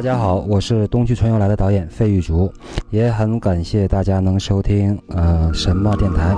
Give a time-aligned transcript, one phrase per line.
[0.00, 2.50] 大家好，我是冬去春又来的导演费玉竹，
[2.88, 6.34] 也很感谢大家能收听呃什么电台。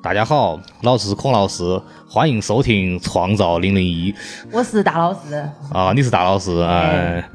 [0.00, 4.12] 大家好，老子是孔老师，欢迎收听《创造零零一》
[4.52, 5.34] 我是大老师，
[5.72, 7.28] 啊，你是大老师，哎，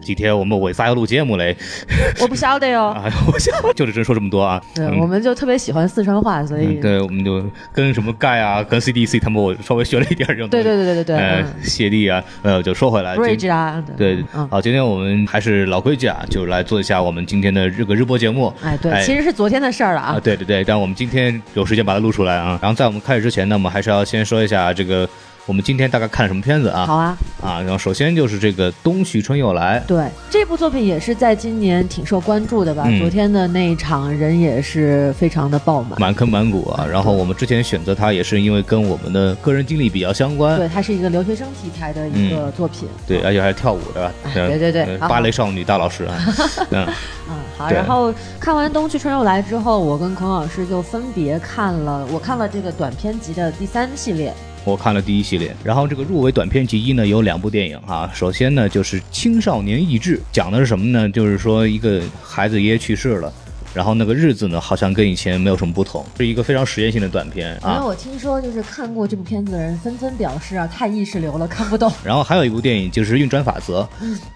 [0.00, 1.56] 今天我们为啥要录节目嘞？
[2.20, 2.90] 我不晓得哟。
[2.90, 4.60] 哎，我想就是真说这么多啊。
[4.74, 10.62] 对，嗯我们就特别喜欢四川话，所以嗯对，我们就跟什么盖啊，跟 CDC 他们我稍微学了一点儿这种对。
[10.62, 18.52] 对对对对对，呃嗯，谢帝啊，呃，就说回来，今，bridge 啊，对，嗯，好，今天我们还是老规矩啊，就来做一下我们今天的这个日播节目。
[18.62, 20.20] 哎，对，其实是昨天的事儿了啊，啊。
[20.20, 22.58] 对对对，但我们今天有时间把它录出来啊。
[22.62, 25.08] 然后在我们开始之前呢，我们还是要先说一下这个
[25.44, 26.86] 我们今天大概看了什么片子啊？
[26.86, 32.84] 好啊，啊，然后首先就是这个《冬去春又来》，对，这部作品也是在今年挺受关注的吧？
[32.86, 36.00] 嗯昨天的那一场人也是非常的爆满。
[36.00, 36.86] 满坑满谷啊。
[36.88, 42.88] 然后我们之前选择它也是因为跟我们的个人经历比较相关，对，它是一个留学生题材的一个作品。
[43.04, 46.14] 对，而且还是跳舞的，哎对对对芭蕾少女大老师啊，
[46.70, 46.86] 嗯，
[47.28, 47.68] 嗯，好。
[47.68, 54.32] 然后看完《冬去春又来》之后，我跟孔老师就分别看了，我看了这个短片集的第三系列。
[54.64, 61.08] 我看了第一系列，然后这个入围短片集一呢有两部电影哈、首先呢就是《青少年意志》，讲的是什么呢？
[61.08, 63.32] 就是说一个孩子爷爷去世了。
[63.74, 67.76] 然后那个日子呢，好像跟以前没有什么不同，是一个非常实验性的短片啊。
[67.76, 71.90] 因为我听说，就是看过这部片子的人纷纷表示啊，太意识流了，看不懂。
[72.04, 73.88] 然后还有一部电影就是《运转法则》，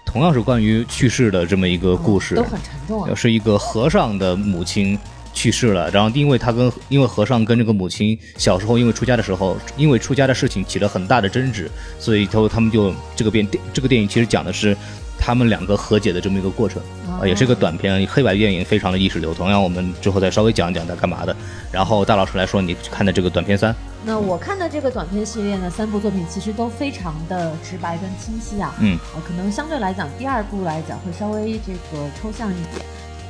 [0.03, 3.13] 同样是关于去世的这么一个故事，都很沉重啊。
[3.13, 4.97] 是一个和尚的母亲
[5.37, 14.75] 去世了，然后因为他跟因为和尚跟这个母亲小时候因为出家的时候，因为出家的事情起了很大的争执，所以他他们就这个电这个电影其实讲的是
[15.19, 19.31] 他们两个和解的这么一个过程，啊、也是个短片，黑白电影，非常的意识流。
[19.31, 19.47] 通。
[19.47, 21.35] 让，我们之后再稍微讲一讲它干嘛的。
[21.71, 28.73] 然后大老师来说，你看的这个短片三，那我看的这个短片系列呢，三部作品其实都非常的直白跟清晰啊。
[28.79, 32.83] 嗯，呃，可能相对来讲，第二部来讲会稍微这个抽象一点。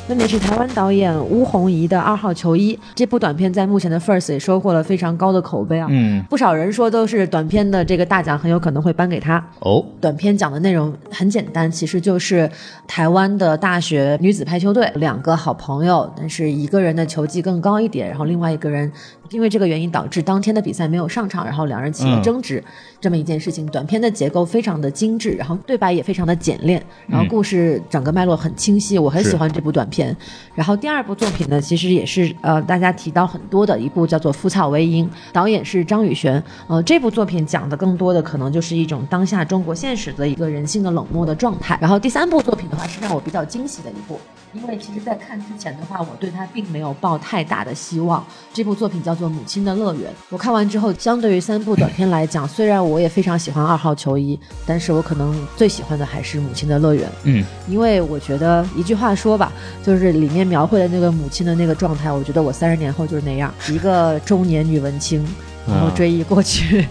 [0.07, 5.85] 分别是台湾导演巫红怡的《二号球衣》这部短片，在目前的 First 也收获了非常高的口碑啊。
[5.91, 9.45] 嗯，不少人说都是短片的这个大奖很有可能会颁给他。
[9.59, 12.49] 哦，短片讲的内容很简单，其实就是
[12.87, 18.89] 台湾的大学女子排球队两个好朋友，但是一个人的球技更高一点，然后另外一个人
[19.29, 22.63] 因为这个原因导致当天的比赛没有上场，然后两人起了嗯争执，
[22.99, 23.65] 这么一件事情。
[23.67, 30.15] 短片的结构非常的精致，然后对白也非常的简练，然后故事整个脉络很清晰，我很喜欢这部短片。
[30.55, 36.41] 然后第二部作品呢，其实也是呃大家提到很多的一部叫做《腐草为鹰》，导演是张宇轩。
[36.67, 41.77] 呃，这部作品讲的更多的可能就是一种当下中国现实的一个人性的冷漠的状态。
[41.81, 44.19] 然后第三部作品的话是让我比较惊喜的一部，
[44.53, 48.25] 因为其实在看之前的话，我对它并没有抱太大的希望。
[48.53, 57.09] 这部作品叫做《母亲的乐园》，我看完之后，相对于三部短片来讲，虽然我也非常喜欢二号球衣，但是我可能最喜欢的还是《母亲的乐园》。
[57.23, 59.51] 嗯，因为我觉得一句话说吧，
[59.83, 65.25] 就是里面描绘的那个母亲的那个状态，我觉得我三十年后就是那样，一个中年女文青，
[65.67, 66.87] 然后追忆过去。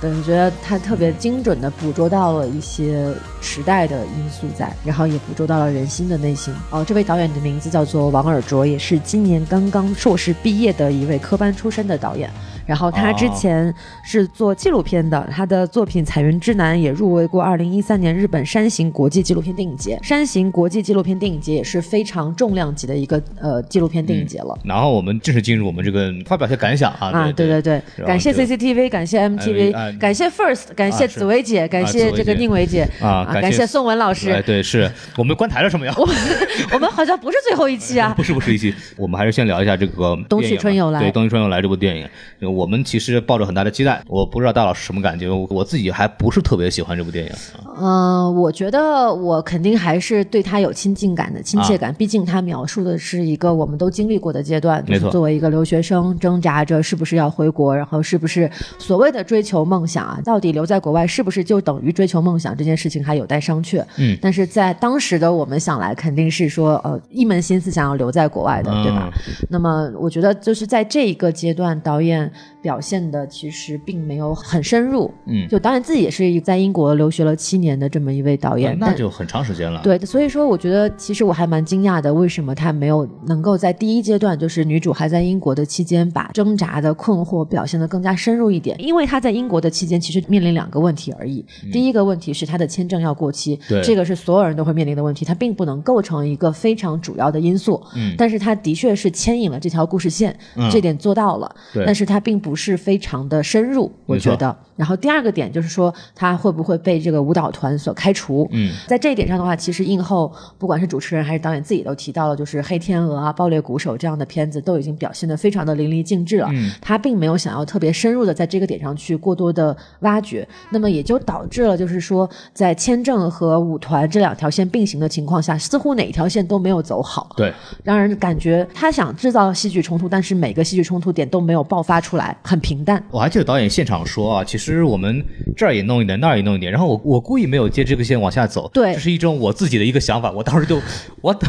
[0.00, 6.52] 对，我觉得他特别精准的捕捉到了一些时代的因素在，然后也捕捉到了人心的内心。
[6.70, 12.28] 哦，这位导演的名字叫做王尔卓，也是今年刚刚硕士毕业的一位科班出身的导演。
[12.66, 13.72] 然后他之前
[14.02, 19.98] 是做纪录片的，他的作品《彩云之南》也入围过二零一三年日本山形国际纪录片电影节。
[20.02, 24.58] 山形国际纪录片电影节也是非常重量级的一个呃纪录片电影节了。
[24.64, 27.10] 然后我们正式进入我们这个发表一些感想啊。
[27.10, 34.42] 啊，对对对对，感谢 CCTV，感谢哎 MTV，、哎感谢 First，感谢紫薇姐，感谢这个宁伟姐啊感谢宋文老师哎，师。
[34.42, 35.94] 对，是我们关台了什么呀？
[36.72, 44.02] 我们好像不是最后一期啊 不，是不是一期，我们还是先聊一下这个 冬去春又来对，《冬去春又来》这部电影，我们其实抱着很大的期待。
[44.06, 47.30] 我不知道大老师什么感觉，我我自己还不是特别喜欢这部电影。
[47.76, 51.92] 啊嗯、我觉得我肯定还是对他有亲近感的、亲切感。
[51.94, 58.48] 毕竟他描述的是一个我们都经历过的阶段，就没错是作为一个留学生挣扎着是不是要回国，然后是不是
[58.78, 63.82] 所谓的追求梦想啊，到底留在国外是不是就等于追求梦想这件事情还有待商榷。
[63.96, 69.10] 嗯但是在当时的我们想来，肯定是说呃一门心思想要留在国外的，对吧？
[69.48, 72.30] 那么我觉得就是在这一个阶段，导演
[72.64, 75.12] 表现的其实并没有很深入。
[75.26, 88.74] 嗯，就导演自己也是在英国留学了七年的这么一位导演，但那就很长时间了。，对，所以说我觉得其实我还蛮惊讶的，为什么他没有能够在第一阶段，就是女主还在英国的期间，把挣扎的困惑表现得更加深入一点？
[88.80, 91.44] 因为她在英国的期间，其实面临两个问题而已。
[91.70, 97.82] 第一个问题是她的签证要过期，对这个是所有人都会面临的问题，它并不能构成一个非常主要的因素。
[97.94, 101.54] 嗯但是它的确是牵引了这条故事线，嗯这点做到了。
[101.74, 104.56] 对但是它并不不是非常的深入，我觉得。
[104.76, 108.48] 然后第二个点就是说，他会不会被这个舞蹈团所开除？
[108.52, 116.48] 嗯，在这一点上的话，其实映后不管是主持人还是导演自己都提到了，就是《黑天鹅》啊、《爆裂鼓手》这样的片子都已经表现得非常的淋漓尽致了。
[116.52, 127.30] 嗯他并没有想要特别深入的在这个点上去过多的挖掘，那么也就导致了就是说，在签证和舞团这两条线并行的情况下，似乎哪一条线都没有走好。
[127.36, 127.52] 对，
[127.82, 133.02] 让人感觉他想制造戏剧冲突，但是每个戏剧冲突点都没有爆发出来，很平淡。
[133.10, 135.24] 我还记得导演现场说啊，其实我们
[135.56, 140.78] 这儿也弄一点，那儿也弄一点，然后我我故意没有接这个线往下走，对这是一种我自己的一个想法，我当时就
[141.22, 141.48] 我的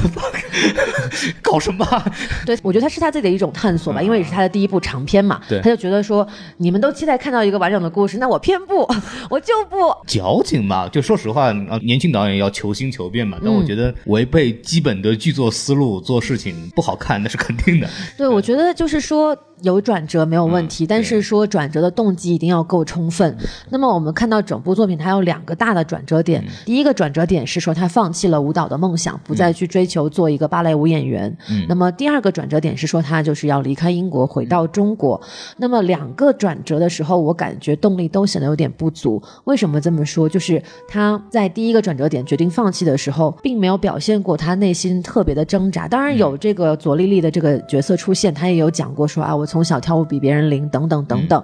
[1.44, 1.86] 搞什么？
[2.45, 5.42] 对，我觉得他是他自己的一种探索吧，因为也是他的第一部长片嘛。
[5.50, 6.25] 对他就觉得说，
[6.57, 8.88] 你们都期待看到一个完整的故事，那我偏不，
[9.30, 9.75] 我就不。
[10.07, 13.38] 矫情嘛，就说实话，啊，年轻导演要求新求变嘛。
[13.44, 17.89] 但我嗯觉得违背基本的剧作思路做事情不好看，那是肯定的。
[18.18, 23.35] 对，我觉得就是说有转折没有问题，嗯但是说转折的动机一定要够充分。
[23.69, 26.41] 那么我们看到整部作品，它有两个大的转折点。
[26.41, 31.35] 嗯第一个转折点是说他放弃了舞蹈的梦想，不再去追求做一个芭蕾舞演员。
[31.49, 35.19] 嗯那么第二个转折点是说他就是要离开英国回到中国。
[35.57, 39.21] 那么两个转折的时候，我感觉动力都显得有点不足。
[39.45, 40.27] 为什么这么说？
[40.27, 45.87] 就是他在第一个转折点决定放弃的时候，并没有表现过他内心特别的挣扎。
[45.87, 51.44] 当然有这个左丽丽的这个角色出现，他也有讲过说啊，我从小跳舞比别人灵等等等等。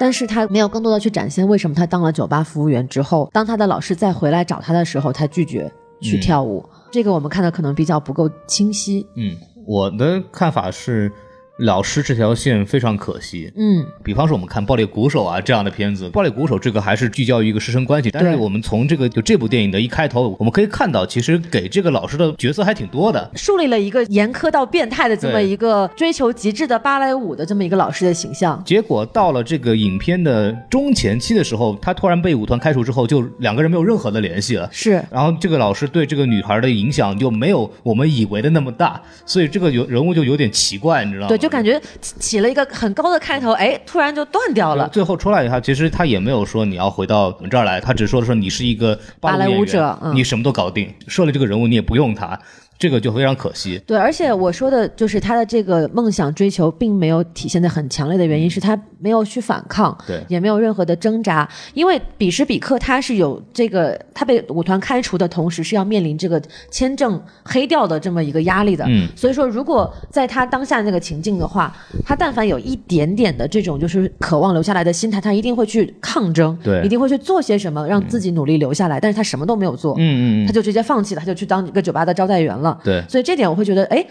[0.00, 5.70] 但是他没有更多的去展现为什么他当了酒吧服务员之后，当他的老师再回来找他的时候，他拒绝
[6.00, 6.68] 去嗯跳舞。
[6.90, 9.06] 这个我们看的可能比较不够清晰。
[9.14, 11.12] 嗯，我的看法是，
[11.58, 13.52] 老师这条线非常可惜。
[13.54, 23.30] 嗯，比方说，我们看《爆裂鼓手》啊这样的片子，《爆裂鼓手》这个还是聚焦于一个师生关系，但是我们从这个就这部电影的一开头，我们可以看到，其实给这个老师的角色还挺多的。
[23.36, 28.60] 树立了一个严苛到变态的这么一个追求极致的芭蕾舞的这么一个老师的形象。
[28.66, 34.68] 结果到了这个影片的中前期的时候，他突然被舞团开除之后，就两个人没有任何的联系了。
[34.72, 41.28] 是，然后这个老师对这个女孩的影响就没有我们以为的那么大，所以这个有人物就有点奇怪，你知道吗？
[41.28, 44.88] 对，就感觉起了一个很高的开头，哎，突然就断掉了。
[44.88, 52.40] 最后出来以后，其实他也没有说你要回到我们这儿来，他只说的说你是一个芭蕾蕾舞者嗯你什么都搞定，设了这个人物你也不用他，
[52.78, 53.80] 这个就非常可惜。
[53.86, 61.48] 对，而且我说的就是他的这个梦想追求，并没有体现的很强烈的原因是他没有去反抗，对也没有任何的挣扎。
[61.72, 66.40] 因为彼时彼刻他是有这个，他被舞团开除的同时是要面临这个
[66.70, 68.84] 签证黑掉的这么一个压力的。
[68.88, 71.74] 嗯，所以说，如果在他当下那个情境的话，
[72.04, 78.98] 他但凡有一点点的这种就是渴望留下来的心态，他一定会去抗争，对一定会去做些什么让自己努力留下来。
[78.98, 82.73] 但是他什么都没有做，嗯嗯嗯，他就直接放弃了，他就去当一个酒吧的招待员了。
[82.82, 84.04] 对，所以这点我会觉得，哎，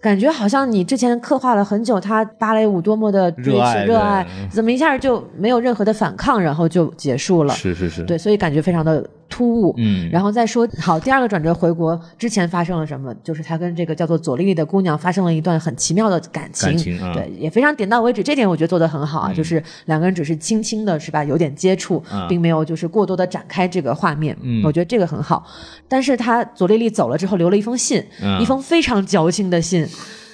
[0.00, 7.52] 感觉好像你之前刻画了很久，他芭蕾舞多么的热爱热爱，怎么一下就没有任何的反抗，然后就结束了？
[7.54, 9.72] 是是是，对，所以感觉非常的突兀。
[9.78, 13.14] 嗯，然后再说好，第二个转折回国之前发生了什么？
[13.24, 18.22] 就是他跟这个叫做左丽丽的姑娘发生了一段很奇妙的感情，感情啊对，也非常点到为止。
[18.22, 21.24] 这点我觉得做得很好啊，就是两个人只是轻轻的，是吧？
[21.24, 24.36] 有点接触，啊并没有就是过多的展开这个画面。
[24.42, 25.46] 嗯我觉得这个很好。
[25.88, 29.86] 但是他左丽丽走了之后，留了一封信，嗯一封非常矫情的信。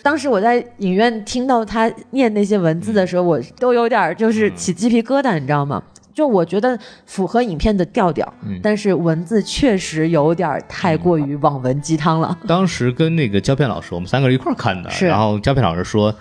[0.02, 5.82] 当时我在影院听到他念那些文字的时候，我都有点就是起鸡皮疙瘩，你知道吗？
[6.16, 12.36] 就我觉得符合影片的调调，嗯但是文字确实有点太过于网文鸡汤了。
[12.48, 16.14] 当时跟那个胶片老师，我们三个人一块儿看的，是然后胶片老师说。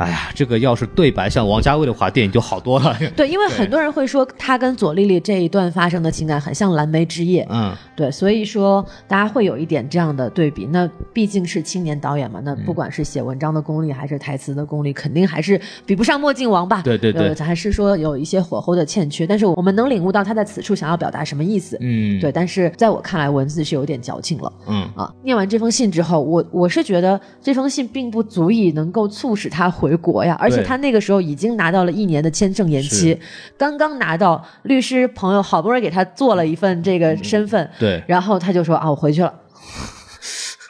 [0.00, 2.96] 哎呀，这个要是对白像王家卫的话，电影就好多了。
[3.14, 10.64] 对，因为很多人会说他跟左丽丽这一段发生的情感很像《蓝莓之夜》，嗯，对，所以说大家会有一点这样的对比。
[10.72, 16.80] 那毕竟是青年导演嘛，那不管是写文章的功力还是台词的功力，肯定还是比不上墨镜王吧？
[16.82, 19.26] 对对对呃还是说有一些火候的欠缺。
[19.26, 21.76] 但是我们能领悟到他在此处想要表达什么意思。
[21.82, 24.50] 嗯，对，但是在我看来，文字是有点矫情了。
[24.66, 33.18] 嗯，啊，念完这封信之后，我我是觉得这封信并不足以能够促使他回国呀，而且他那个时候已经拿到了一年的签证延期，
[33.56, 39.32] 刚刚拿到律师朋友好不容易给他做了一份这个身份，对，然后他就说啊，我回去了。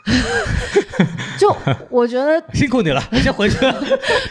[1.39, 1.55] 就
[1.89, 3.75] 我觉得 辛苦你了， 我先回去了。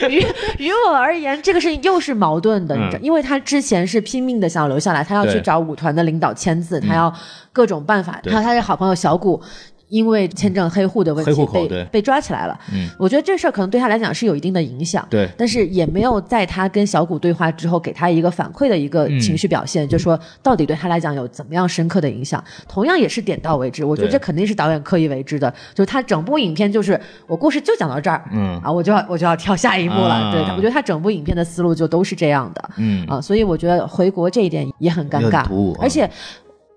[0.10, 0.20] 于
[0.58, 7.12] 于我而言，这个事情又是矛盾的，你知道，嗯因为他之前是拼命的想留下来，他要去找舞团的领导签字，他要
[7.52, 8.20] 各种办法。
[8.22, 9.42] 对还有他的好朋友小谷，
[9.90, 12.58] 因为签证黑户的问题被被抓起来了。
[12.74, 15.06] 嗯，我觉得这事儿可能对他来讲是有一定的影响。
[15.10, 22.44] 对，但是也没有在他跟小谷对话之后给他一个反馈的一个嗯情绪表现，就说到底对他来讲有怎么样深刻的影响。
[22.68, 30.16] 同样也是点到为止，我觉得这肯定是导演刻意为之的，就是他整部影片就是我故事就讲到这儿，嗯啊，我就要我就要跳下一步了。
[30.16, 32.70] 啊对，我觉得他整部影片的思路就都是这样的。
[32.78, 35.46] 嗯啊，所以我觉得回国这一点也很尴尬
[35.80, 36.10] 而且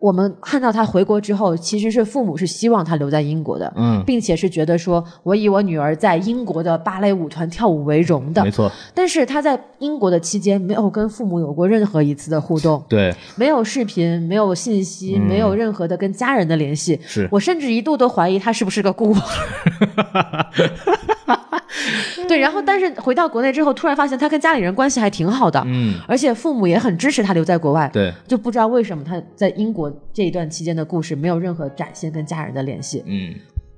[0.02, 4.02] 我们看到他回国之后，其实是父母是希望他留在英国的，嗯。
[4.04, 8.42] 并且是觉得说我以我女儿在英国的芭蕾舞团跳舞为荣的。
[8.42, 16.97] 没，错，但是他在英国的期间没有跟父母有过任何一次的互动，对，没有视频，没有信息，没有任何的跟家人的联系。
[16.97, 17.28] 嗯是。
[17.30, 19.23] 我甚至一度都怀疑他是不是个孤儿。
[22.29, 27.91] 对，然后但是回到国内之后，突然发现他跟家里人关系还挺好的，嗯，而且父母也很支持他留在国外。
[27.93, 33.02] 对，就不知道为什么他在英国这一段期间的故事没有任何展现跟家人的联系。
[33.07, 33.35] 嗯，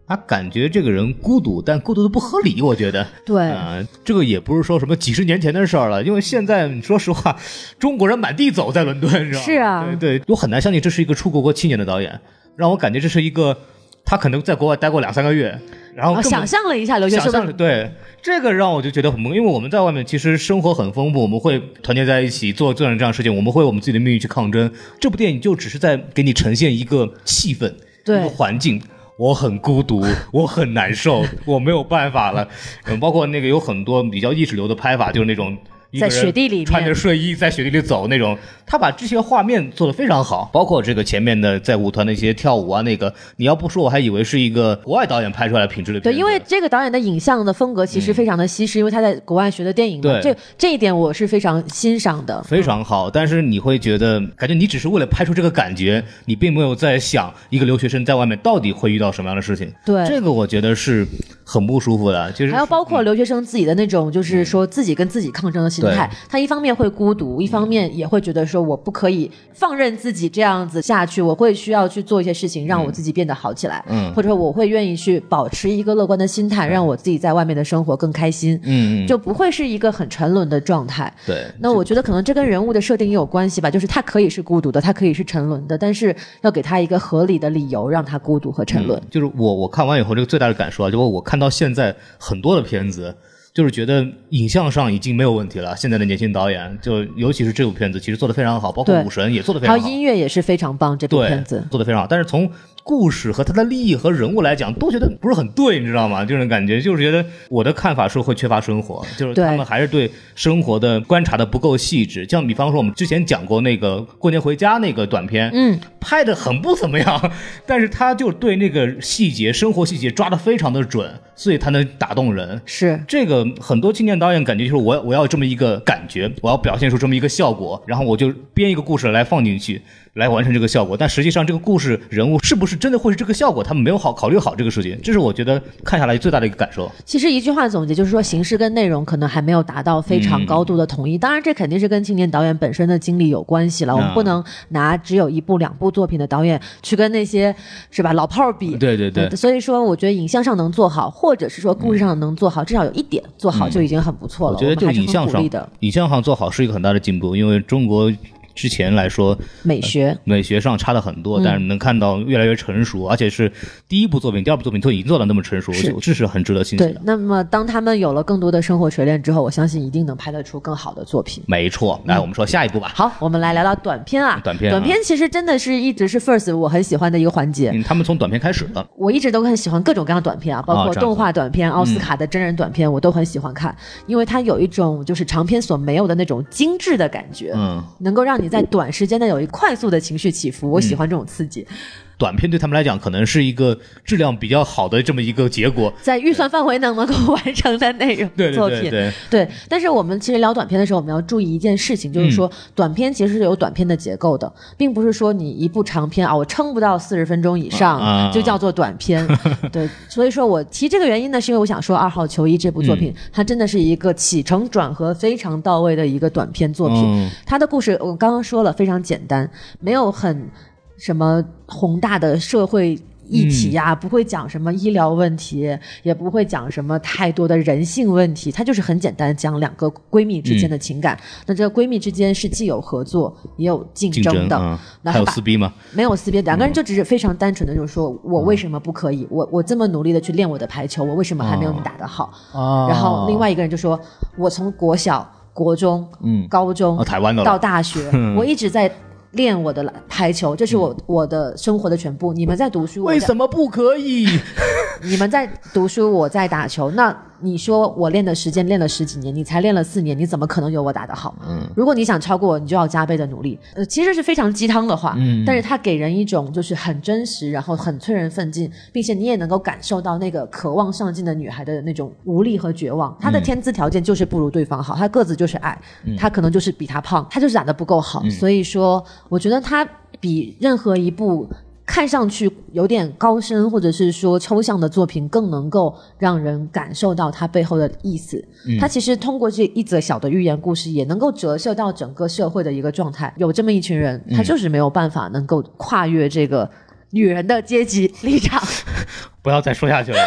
[0.07, 3.07] 他感觉这个人孤独，但孤独的不合理，我觉得。
[3.25, 7.37] 对，啊、这个也不是说什么几十年前的事儿了，因为现在你说实话，
[7.79, 9.41] 中国人满地走在伦敦，是吧？
[9.41, 12.21] 是啊对对，我很难相信这是一个出国过七年的导演，
[12.57, 13.57] 让我感觉这是一个
[14.05, 15.59] 他可能在国外待过两三个月，
[15.95, 24.71] 然后啊，想象了一下留学想生的对这个让我就觉得很懵，因为我们在外面其实生活很丰富，我们会团结在一起做各种这样的事情，我们会我们自己的命运去抗争。
[24.99, 27.73] 这部电影就只是在给你呈现一个气氛，
[28.05, 28.83] 对一个环境。
[29.17, 32.49] 我很孤独，我很难受，我没有办法了。
[32.87, 35.57] 嗯，包括那个有很多比较意识流的拍法，就是那种
[36.01, 38.37] 在雪地里穿着睡衣在雪地里走那种，
[38.67, 50.21] 他把这些画面做得非常好，包括这个前面的在舞团的一些跳舞啊，那个你要不说我还以为是一个国外导演拍出来的品质的片对，因为这个导演的影像的风格其实非常的西式，因为他在国外学的电影嘛，对。
[50.23, 52.43] 这这一点我是非常欣赏的。
[52.43, 59.73] 非常好，但是你会觉得，感觉你只是为了拍出这个感觉，你并没有在想一个留学生在外面到底会遇到什么样的事情。
[59.85, 60.07] 对。
[60.07, 61.07] 这个我觉得是
[61.45, 66.11] 很不舒服的，就是还有包括留学生自己的那种，就是说自己跟自己抗争的心态。
[66.29, 73.85] 他一方面会孤独，一方面也会觉得说我不可以放任自己这样子下去，我会需要去做一些事情，让我自己变得好起来。
[73.89, 78.59] 嗯或者说我会愿意去保持一个乐观的心态，让我自己在外面的生活更开心。
[78.63, 81.13] 嗯嗯，就不会是一个很沉沦的状态。
[81.27, 81.47] 对。
[81.59, 89.01] 那我觉得可能这跟人物的设定也有关系吧，就是他可以是孤独的，他可以是沉沦的，但是要给他一个合理的理由让他孤独和沉沦。
[89.11, 93.15] 就是我我看完以后，这个最大的感受啊，就我看到现在很多的片子，
[93.55, 95.77] 就是觉得影像上已经没有问题了。
[95.77, 101.65] 现在的年轻导演，就尤其是这部片子，其实做的非常好，包括武神也做的非常好，还有音乐也是非常棒，这部片子。
[101.71, 102.07] 做的非常好。
[102.09, 102.51] 但是从
[102.83, 106.25] 故事和他的利益和人物来讲，都觉得不是很对，你知道吗？
[106.25, 112.27] 这种感觉就是觉得我的看法是会缺乏生活，就是他们还是对生活的观察的不够细致。
[112.29, 117.33] 像比方说我们之前讲过那个过年回家那个短片，嗯，拍的很不怎么样，
[117.65, 122.61] 但是他就对那个细节、生活细节抓的非常的准，所以他能打动人。
[122.65, 129.81] 是这个很多青年导演感觉就是我我要有这么一个感觉，我要表现出这么一个效果，然后我就编一个故事来放进去，
[130.15, 130.97] 来完成这个效果。
[130.97, 136.91] 但实际上这个故事人物是不是真的会是这个效果，他们没有好考虑好这个事情，这是我觉得看下来最大的一个感受。
[137.05, 141.19] 其实一句话总结就是说，形式跟内容可能还没有达到非常高度的统一。
[141.19, 143.95] 当然，这肯定是跟青年导演本身的经历有关系了。
[143.95, 147.55] 我们不能拿只有一部、两部作品的导演去跟那些
[147.91, 148.77] 是吧老炮儿比。
[148.77, 154.55] 对对对呃所以说，我觉得影像上能做好，或者是说故事上能做好，至少有一点做好就已经很不错了。
[154.57, 155.43] 我觉得就影像上
[155.81, 158.13] 影像上做好是一个很大的进步，因为中国
[158.55, 160.17] 之前来说，美学。
[160.25, 163.51] 美学上差了很多，但是能看到越来越成熟，而且是
[163.89, 166.93] 第一部作品、第二部作品都已经做到那么成熟，是这是很值得欣喜的，。
[166.93, 171.43] 对那么当他们有了更多的生活锤炼之后，我相信一定能拍得出更好的作品。
[171.47, 172.93] 没错，来我们说下一部吧。
[172.95, 174.41] 好，我们来聊聊短片啊。
[174.45, 177.71] 短片啊短片其实真的是一直是 First 我很喜欢的一个环节。
[177.75, 183.75] 嗯，他们从短片开始的，我一直都很喜欢各种各样的短片啊，包括动画短片、奥斯卡的真人短片，我都很喜欢看，
[184.07, 190.71] 因为它有一种就是长片所没有的那种精致的感觉，嗯，能够让你你在短时间内有一快速的情绪起伏。
[190.71, 191.67] 我喜欢这种刺激，
[192.17, 195.93] 短片对他们来讲可能是一个质量比较好的这么一个结果。
[196.01, 198.83] 在预算范围能能够完成的内容作品。
[198.83, 209.27] 对对，对，但是我们其实聊短片的时候，我们要注意一件事情，就是嗯说，短片其实是有短片的结构的，并不是说你一部长片啊，我撑不到四十分钟以上、啊就叫做短片。
[209.73, 216.97] 对，所以说我提这个原因呢，是因为我想说，《二号球衣》这部作品，嗯它真的是一个起承转合非常到位的一个短片作品。
[216.97, 219.49] 嗯它的故事我刚刚说了，非常简单，
[219.81, 220.49] 没有很
[220.97, 225.67] 什么宏大的社会议题呀、不会讲什么医疗问题，
[226.03, 231.19] 也不会讲什么太多的人性问题，它就是很简单讲两个闺蜜之间的情感。
[231.47, 235.73] 那这个闺蜜之间是既有合作也有竞竞争，争的，那，还有撕逼吗？
[235.95, 239.27] 没有撕逼，两个人就只是非常单纯的，就是说我为什么不可以？
[239.31, 242.31] 我我这么努力的去练我的排球，我为什么还没有你打得好？
[242.53, 243.99] 啊然后另外一个人就说，
[244.37, 248.91] 我从国小、国中、嗯高中、啊台湾的到大学， 我一直在
[249.35, 252.33] 练我的排球，这是我、我的生活的全部。
[252.33, 254.27] 你们在读书，我为什么不可以？
[255.03, 256.91] 你们在读书，我在打球。
[256.93, 257.15] 那
[257.45, 261.37] 你说我练的时间练了十几年，你才练了四年，你怎么可能有我打得好？
[261.47, 263.59] 嗯，如果你想超过我，你就要加倍的努力。
[263.75, 273.15] 呃，其实是非常鸡汤的话，嗯，但是它给人一种就是很真实，然后很催人奋进，并且你也能够感受到那个渴望上进的女孩的那种无力和绝望。
[273.21, 275.79] 她的天资条件就是不如对方好，她个子就是矮，
[276.17, 278.23] 她可能就是比他胖，她就是打得不够好。
[278.31, 279.87] 所以说，我觉得她
[280.19, 281.47] 比任何一部
[281.87, 288.43] 看上去有点高深或者是说抽象的作品，更能够让人感受到它背后的意思。
[288.81, 293.33] 它其实通过这一则小的寓言故事，也能够折射到整个社会的一个状态。
[293.37, 296.69] 有这么一群人，他就是没有办法能够跨越这个
[297.11, 298.63] 女人的阶级立场。
[299.43, 300.19] 不要再说下去了。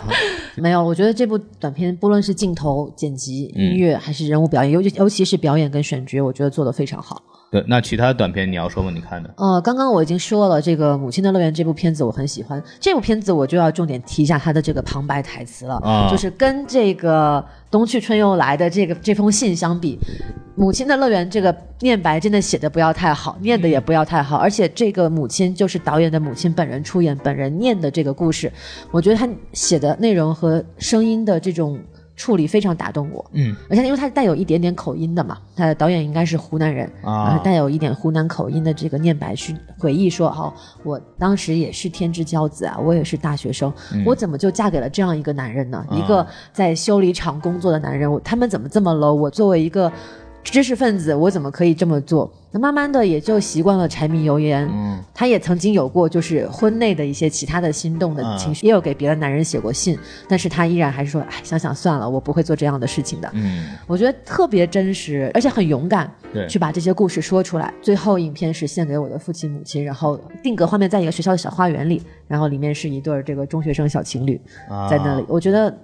[0.56, 7.22] 没有，我觉得这部短片不论是镜头、剪辑、音乐，还是人物表演，尤其尤其是表演跟选角，我觉得做的非常好。
[7.52, 8.90] 对，那其他短片你要说吗？
[8.90, 9.28] 你看的？
[9.36, 12.62] 呃，刚刚我已经说了，这个《母亲的乐园》这部片子我很喜欢。
[12.80, 17.38] 这部片子我就要重点提一下它的这个旁白台词了，啊就是跟这个
[17.70, 19.98] 《冬去春又来》的这个这封信相比，
[20.56, 28.50] 《母亲的乐园》这个念白真的写的不要太好，念的也不要太好，而且这个母亲就是导演的母亲本人出演，本人念的这个故事，
[28.90, 31.78] 我觉得他写的内容和声音的这种。
[32.14, 37.40] 处理非常打动我，嗯，而且因为他带有一点点口音的嘛，他的导演应该是湖南人，啊。
[37.42, 40.52] 带有一点湖南口音的这个念白去回忆说，哦，
[40.84, 43.72] 我当时也是天之骄子啊，我也是大学生，
[44.04, 45.84] 我怎么就嫁给了这样一个男人呢？
[45.90, 49.12] 一个在修理厂工作的男人，我他们怎么这么 low？
[49.12, 49.90] 我作为一个
[50.42, 52.30] 知识分子，我怎么可以这么做？
[52.54, 54.68] 那慢慢的也就习惯了柴米油盐。
[54.70, 63.30] 嗯，他也曾经有过就是婚内的一些其他的心动的情绪，也有给别的男人写过信，但是他依然还是说，哎，想想算了，我不会做这样的事情的。
[63.32, 67.72] 嗯，我觉得特别真实，而且很勇敢，对去把这些故事说出来。
[67.80, 75.24] 最后影片是献给我的父亲母亲，然后定格画面在一个学校的小花园里，然后里面是一对儿这个中学生小情侣啊在那里。
[75.26, 75.74] 我觉得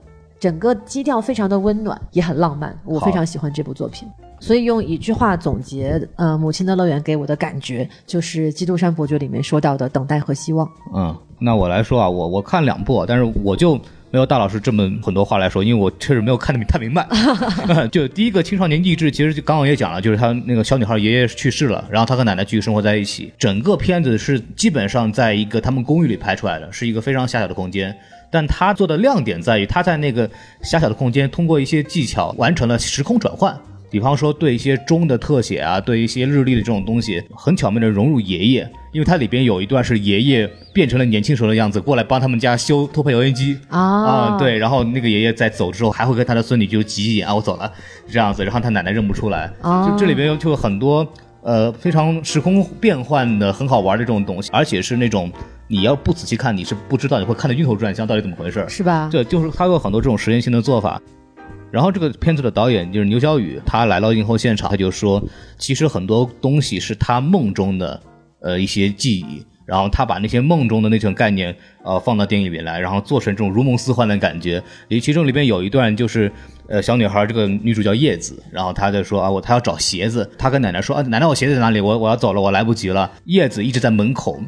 [0.40, 4.08] 整个基调非常的温暖，也很浪漫，我非常喜欢这部作品。
[4.40, 10.68] 所以用一句话总结，呃，《母亲的乐园》给我的感觉就是《基督山伯爵》里面说到的等待和希望。
[10.94, 13.74] 嗯，那我来说啊，我我看两部，但是我就
[14.12, 17.04] 没有大老师这么很多话来说，因为我确实没有看得太明白。
[17.90, 23.32] 就第一个青少年励志，其实就刚刚也讲了，就是他那个小女孩爷爷去世了，然后他和奶奶继续生活在一起。
[23.36, 27.92] 整个片子是基本上在一个他们公寓里拍出来的，是一个非常狭小的空间。
[28.30, 30.28] 但他做的亮点在于，他在那个
[30.62, 33.56] 狭小的空间，通过一些技巧完成了时空转换。
[33.90, 47.72] 比方说，对一些钟的特写啊，对一些日历的这种东西，很巧妙的融入爷爷，因为它里边有一段是爷爷变成了年轻时候的样子，过来帮他们家修偷配油烟机啊啊，对，然后那个爷爷在走之后，还会跟他的孙女就挤挤眼啊，我走了
[48.10, 51.10] 这样子，然后他奶奶认不出来，哦就这里边有就有很多
[51.42, 55.30] 呃非常时空变换的很好玩的这种东西，而且是那种
[55.66, 58.68] 你要不仔细看，你是不知道，你会看得晕头转向，到底怎么回事儿。
[58.68, 59.08] 是吧？
[59.10, 61.00] 对，就是他有很多这种实验性的做法。
[61.70, 65.22] 然后这个片子的导演就是牛小雨，他来到映后现场，他就说，
[65.58, 68.00] 其实很多东西是他梦中的
[68.40, 71.54] 呃一些记忆，然后他把那些梦中的那种概念
[71.84, 74.62] 呃放到电影里来，然后做成这种如梦似幻的感觉。
[74.88, 76.32] 里其中里边有一段就是
[76.68, 81.82] 呃小女孩这个女主叫叶子，然后她在说啊我她要找鞋子，她跟奶奶说啊奶奶我鞋子在哪里？
[81.82, 83.12] 我我要走了，我来不及了。
[83.26, 84.40] 叶子一直在门口。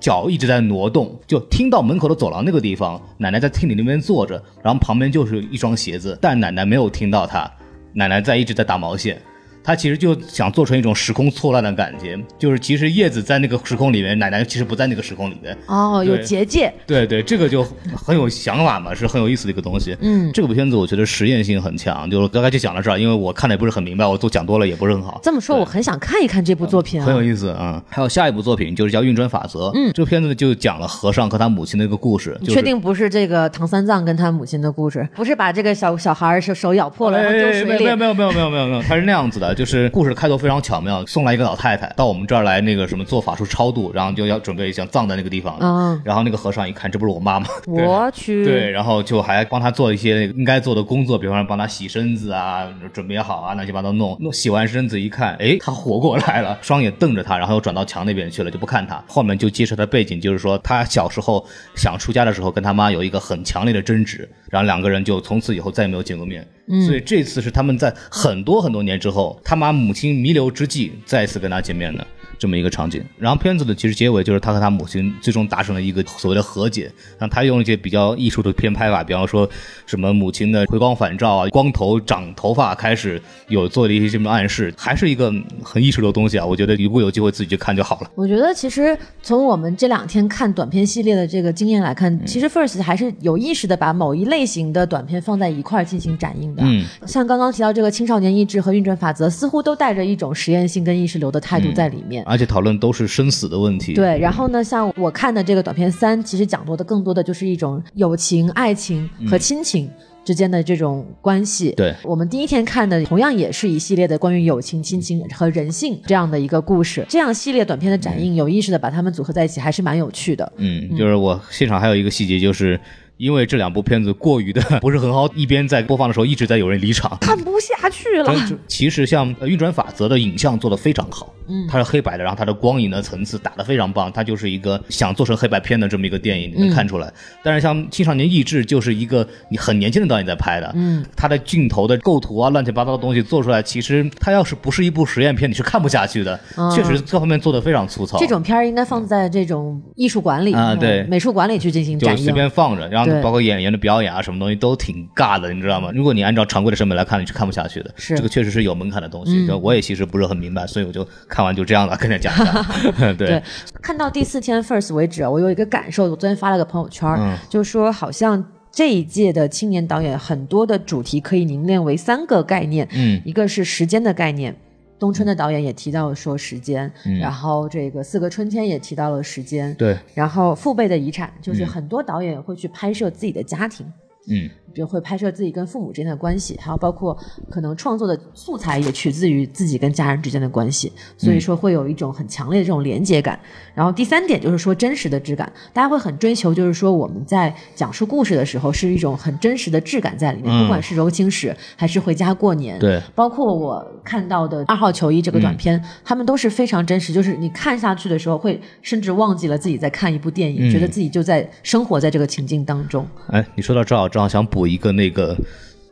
[0.00, 7.50] 脚一直在挪动，就听到门口的走廊那个地方，奶奶在厅里那边坐着，然后旁边就是一双鞋子，但奶奶没有听到她，
[7.94, 9.20] 奶奶在一直在打毛线。
[9.62, 15.56] 她其实就想做成一种时空错乱的感觉，就是其实叶子在那个时空里面，奶奶其实不在那个时空里面。
[15.66, 19.96] 哦，有结界，对对，这个就很有想法嘛，是很有意思的一个东西。
[20.00, 25.20] 嗯，这部片子我觉得实验性很强，就是刚才就讲到这儿，因为我看的也不是很明白，我都讲多了也不是很好。
[25.22, 27.06] 这么说我很想看一看这部作品啊。
[27.06, 32.36] 很有意思啊、还有下一部作品就是叫《运转法则》，嗯，这个片子就讲了和尚和他母亲的一个故事。
[32.40, 35.06] 就是确定不是这个唐三藏跟他母亲的故事？
[35.14, 37.86] 不是把这个小小孩儿手手咬破了然后丢水里？
[37.86, 45.56] 哎没有没有没有没有没有没有，他是那样子的，了，就是故事开头非常巧妙，送来一个老太太到我们这儿来，那个什么做法术超度，然后就要准备想葬在那个地方。
[45.60, 47.46] 嗯，然后那个和尚一看，这不是我妈吗？
[47.66, 54.32] 我去，对，然后就还帮他做一些应该做的工作，比方说帮他洗身子啊，准备好啊，乱七八糟弄弄。
[54.32, 59.02] 洗完身子一看，哎，他活过来了，双眼瞪着他，然后又转到墙那边去了，就不看他。
[59.06, 66.46] 后面就揭示他背景，就是说他小时候想出家的时候，跟他妈有一个很强烈的争执，然后两个人就从此以后再也没有见过面。
[66.70, 72.06] 嗯所以这次是他们在很多很多年之后，他妈母亲弥留之际再次跟他见面了。
[72.38, 76.84] 这么一个场景，然后片子的其实结尾就是他和他母亲最终达成了一个所谓的和解，
[77.18, 79.48] 然后他用一些比较艺术的片拍法，比方说
[79.86, 86.46] 什么母亲的回光返照啊，光头长头发开始有做了一些这么暗示，还是一个很艺术的东西啊。
[86.46, 88.10] 我觉得如果有机会自己去看就好了。
[88.14, 96.62] 我觉得其实从我们这两天看短片系列的这个经验来看，其实 First 还是有意识的把某一类型的短片放在一块儿进行展映的。
[96.64, 102.24] 嗯，像刚刚提到这个青少年意志和运转法则，似乎都带着一种实验性跟意识流的态度在里面。
[102.28, 103.94] 而且讨论都是生死的问题。
[103.94, 109.90] 对，然后呢，像我看的这个短片三，其实讲多的更多的就是一种友情、爱情和亲情。
[110.24, 117.02] 之间的这种关系，对我们第一天看的同样也是一系列的关于友情、亲情和人性这样的一个故事。
[117.08, 120.52] 这样系列短片的展映，有意识的把它们组合在一起，还是蛮有趣的。
[120.56, 122.78] 嗯，就是我现场还有一个细节，就是
[123.18, 128.34] 因为这两部片子过于的 不是很好，一边在播放的时候一直在有人离场，看不下去了。
[128.66, 137.12] 其实像呃运转法则的影像做的非常好，嗯，它是黑白的，然后它的光影的层次打得非常棒，它就是一个想做成黑白片的这么一个电影，你能看出来。
[137.42, 146.38] 但是像青少年意志就是一个你很年轻的导演在拍的，嗯，他的镜头的构图啊，乱七八糟的东西做出来，其实它要是不是一部实验片，你是看不下去的。
[146.56, 148.18] 嗯确实各方面做的非常粗糙。
[148.18, 155.90] 这种片儿应该放在这种艺术馆里啊对美术馆里去进行展映，就随便放着，然后对包括演员的表演啊，什么东西都挺尬的，你知道吗？
[155.94, 157.90] 如果你按照常规的审美来看，你是看不下去的。
[157.96, 162.62] 是这个确实是有门槛的东西，嗯就我也其实不是很明白，所以我就看完就这样了，跟着讲一下。
[163.14, 163.42] 对对，
[163.82, 174.54] 看到第四天 first 为止，我有一个感受，我昨天发了个朋友圈，嗯就是说好像这一届的青年导演很多的主题可以凝练为三个概念，嗯一个是时间的概念。
[174.98, 177.18] 冬春的导演也提到了说时间，嗯。
[177.18, 181.66] 然后这个四个春天也提到了时间，对，然后父辈的遗产就是嗯。
[181.66, 183.86] 很多导演会去拍摄自己的家庭，
[184.28, 184.50] 嗯。
[184.74, 187.16] 比如会拍摄自己跟父母之间的关系，还有包括
[187.50, 193.40] 可能创作的素材也取自于自己跟家人之间的关系，所以说会有一种很强烈的这种连接感。
[193.74, 213.04] 然后第三点就是说真实的质感，大家会很追求，就是说我们在讲述故事的时候是一种很真实的质感在里面，嗯不管是柔情史还是回家过年，对，包括我看到的二号球衣这个短片，他们都是非常真实，就是你看下去的时候会甚至忘记了自己在看一部电影，嗯觉得自己就在生活在这个情境当中。
[213.28, 215.36] 哎，你说到这儿，我正好想补一个那个。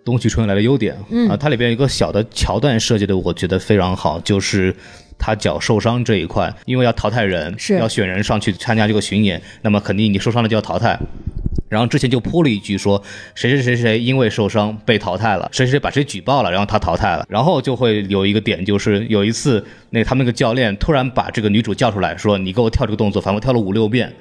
[0.05, 4.73] 东西春来的优点，嗯啊，它里边有一个小的桥段设计的，我觉得非常好，就是
[5.19, 10.97] 他脚受伤这一块，因为要淘汰人，是要选人上去参加这个巡演，那么肯定你受伤了就要淘汰。
[11.69, 13.03] 然后之前就铺了一句说
[13.35, 17.27] 谁谁谁谁因为受伤被淘汰了，谁谁谁把谁举报了，然后他淘汰了。
[17.29, 24.15] 然后就会有一个点，就是有一次那他们那个教练突然把这个女主叫出来说：“你给我跳这个动作，反正我跳了五六遍。”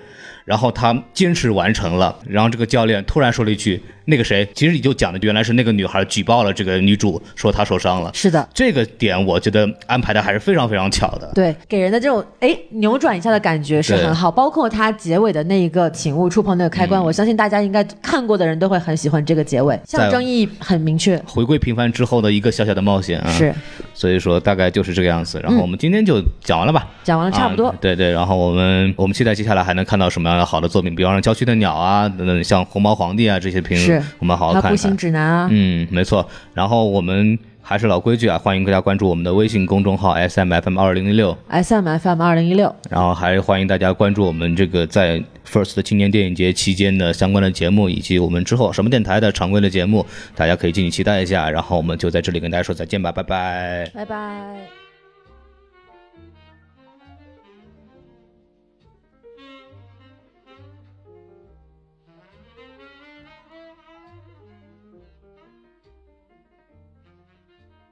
[0.45, 11.31] 然后他坚持完成了，然后这个教练突然说了一句：“那个谁，其实你就讲的原来是那个女孩举报了这个女主，说她受伤了。”是的，这个点我觉得安排的还是非常非常巧的。
[11.33, 21.17] 对，给人的这种哎扭转一下的感觉是很好，包括它结尾的那一个请勿触碰那个开关，我相信大家应该看过的人都会很喜欢这个结尾，象征意义很明确。
[21.25, 23.53] 回归平凡之后的一个小小的冒险啊，是，
[23.93, 25.39] 所以说大概就是这个样子。
[25.41, 27.67] 然后我们今天就讲完了吧，讲完了差不多。
[27.67, 34.97] 啊对对，然后我们我们期待接下来还能看到什么样的好的作品，比方说《郊区的鸟》啊，等等，像《红毛皇帝》啊这些片是，我们好好看步行看。
[34.97, 36.27] 指南啊，嗯，没错。
[36.53, 50.05] 然后我们还是老规矩啊，欢迎大家关注我们的微信公众号 S M F M 二零零六，S M F M 二零一六，然后还欢迎大家关注我们这个在 First 青年电影节期间的相关的节目，以及我们之后什么电台的常规的节目，
[50.35, 51.49] 大家可以敬请期待一下。
[51.49, 53.89] 然后我们就在这里跟大家说再见吧，拜拜。
[53.93, 54.84] 拜拜。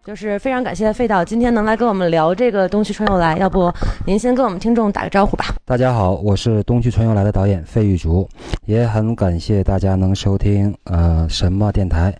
[0.06, 3.72] 就是非常感谢费导今天能来跟我们聊这个《冬去春又来》，要不
[4.06, 5.46] 您先跟我们听众打个招呼吧。
[5.64, 8.28] 大家好，我是冬去春又来的导演费玉竹，
[8.66, 12.14] 也很感谢大家能收听呃什么电台，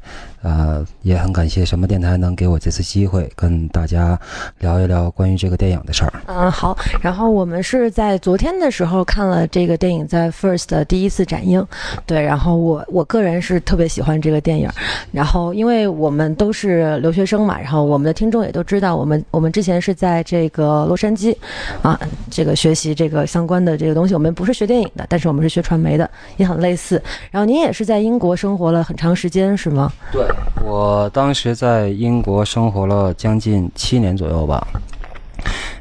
[0.44, 4.20] 呃，也很感谢什么电台能给我这次机会，跟大家
[4.60, 6.14] 聊一聊关于这个电影的事儿。
[6.28, 6.78] 嗯，好。
[7.02, 11.66] 然后我们是在昨天的时候看了这个电影在 First 的第一次展映，
[12.06, 12.22] 对。
[12.22, 14.70] 然后我我个人是特别喜欢这个电影。
[15.14, 21.34] 然后因为我们都是留学生嘛，然后我们的听众也都知道，我们我们之前是在这个洛杉矶
[21.82, 21.98] 啊，
[22.30, 24.14] 这个学习这个相关的这个东西。
[24.14, 27.02] 我们不是学电影的，但是我们是学传媒的，也很类似。
[27.32, 29.90] 然后您也是在英国生活了很长时间，是吗？
[30.12, 30.22] 对。
[30.64, 34.66] 我当时在英国生活了将近七年左右吧，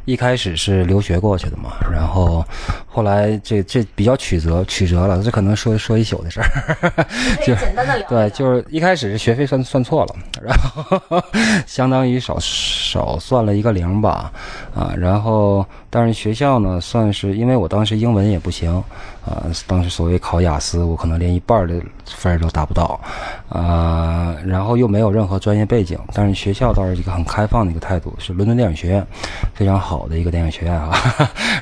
[0.04, 2.44] 一开始是留学过去的嘛，然后
[2.92, 7.05] 后来这这比较曲折曲折了，这可能说说一宿的事儿，
[7.44, 8.09] 就简单的聊。
[8.09, 11.22] 对，就是一开始是学费算算错了，然后
[11.66, 14.31] 相当于少少算了一个零吧，
[14.74, 18.83] 啊，然后但是学校呢算是因为我当时英文也不行。
[19.24, 23.00] 啊，当时所谓考雅思，我可能连一半的分儿都达不到，
[23.48, 29.07] 啊，然后又没有任何专业背景，但是学校倒是一个很开放的一个态度，是伦敦电影学院，
[29.55, 30.92] 非常好的一个电影学院啊。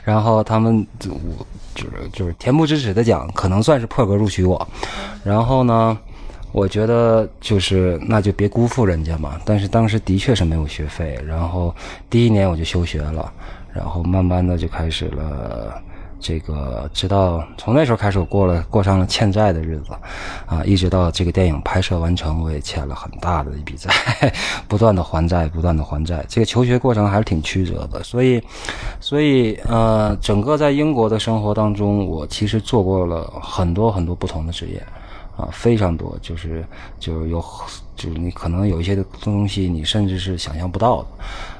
[0.04, 0.86] 然后他们
[1.24, 4.68] 我就是就是恬不知耻的讲，可能算是破格录取我。
[5.24, 5.96] 然后呢，
[6.52, 9.40] 我觉得就是那就别辜负人家嘛。
[9.44, 11.74] 但是当时的确是没有学费，然后
[12.08, 13.32] 第一年我就休学了，
[13.72, 15.82] 然后慢慢的就开始了。
[16.20, 19.92] 这个直到从那时候开始，我过了过上了欠债的日子，
[20.46, 23.90] 啊，一直到这个电影拍摄完成，我也欠了很大的一笔债，
[24.68, 26.24] 不断的还债，不断的还债。
[26.28, 28.42] 这个求学过程还是挺曲折的，所以，
[29.00, 34.78] 所以呃，整个在英国的生活当中，我其实做过了很多很多不同的职业，
[35.36, 36.62] 啊，非常多，就是
[36.98, 37.42] 就是有，
[37.96, 41.08] 就是你可能有一些东西，你甚至是想象不到的，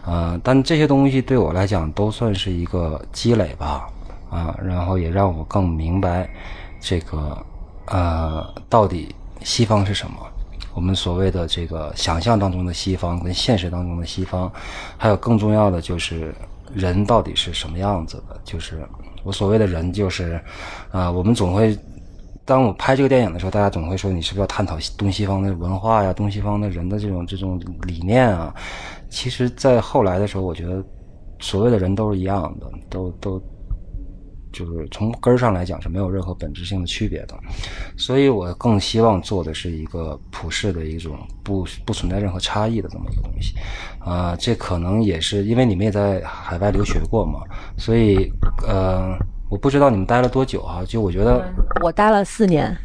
[0.05, 3.89] 呃，但这些东西对我来讲都算是一个积累吧。
[4.31, 6.31] 啊，然后也让我更明白，
[6.81, 7.37] 这个
[7.87, 10.17] 呃，到底西方是什么？
[10.73, 14.51] 我们所谓的这个想象当中的西方，跟现实当中的西方，
[14.97, 16.33] 还有更重要的就是
[16.73, 18.41] 人到底是什么样子的？
[18.45, 18.87] 就是
[19.25, 20.41] 我所谓的人，就是
[20.93, 21.77] 啊，我们总会，
[22.45, 28.55] 当我拍这个电影的时候，大家总会说你是不是要探讨东西方的文化呀，东西方的人的这种这种理念啊？
[29.11, 30.81] 其实，在后来的时候，我觉得
[31.41, 33.43] 所谓的人都是一样的，都都。
[34.53, 37.39] 就是从根儿上来讲是没有任何本质性的区别的，
[37.97, 43.55] 所以我更希望做的是一个普世的一种不不存在任何差异的这么一个东西，
[43.99, 47.41] 啊，这可能也是因为你们也在海外留学过嘛，
[47.77, 48.31] 所以
[48.67, 49.17] 呃，
[49.49, 51.45] 我不知道你们待了多久啊，就我觉得
[51.83, 52.77] 我待了四年。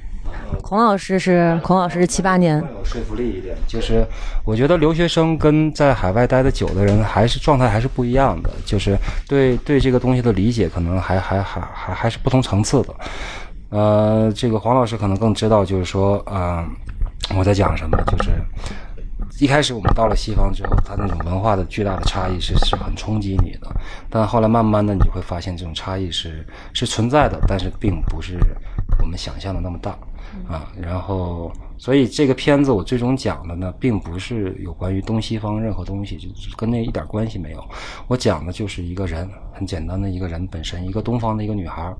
[0.62, 3.56] 孔老师是孔老师是七八年，有说服力一点。
[3.68, 4.06] 就是
[4.44, 12.96] 我觉得留学生跟在海外待的久的人还是状态还是不一样的，就是对对这个东西的理解可能还还还还还是不同层次的。
[13.70, 16.66] 呃，这个黄老师可能更知道，就是说啊，
[17.36, 18.32] 我在讲什么，就是
[19.40, 23.68] 一开始我们到了西方之后，他那种文化的巨大的差异是是很冲击你的，
[24.10, 28.38] 但后来慢慢的你会发现这种差异是是存在的，但是并不是
[29.02, 29.98] 我们想象的那么大。
[30.48, 37.64] 啊，然后，所以这个片子我最终讲的呢，并不是有关于东西方任何东西，就跟那一点关系没有。
[38.08, 41.94] 我讲的就是一个人，很简单的一个人本身，一个东方的一个女孩。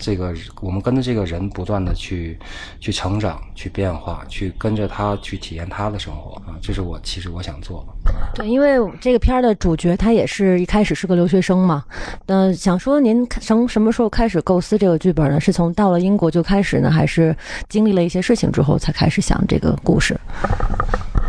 [0.00, 2.38] 这个我们跟着这个人不断的去
[2.80, 8.12] 去成长、去变化、去跟着他去体验他的生活啊，这是我其实我想做的。
[8.34, 11.84] 对，因为这个片儿的主角他也是一开始是个留学生嘛。
[12.26, 15.38] 嗯，想说您从什么时候开始构思这个剧本呢？
[15.38, 17.36] 是从到了英国就开始呢，还是
[17.68, 20.18] 经历了一些事情之后才开始想这个故事？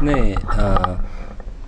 [0.01, 0.13] 那
[0.57, 0.97] 呃，